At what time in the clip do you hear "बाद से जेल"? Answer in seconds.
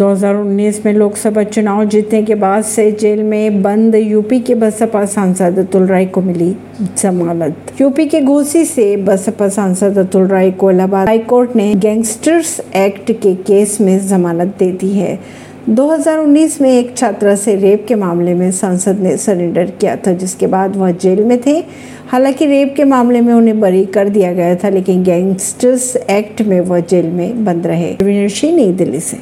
2.34-3.22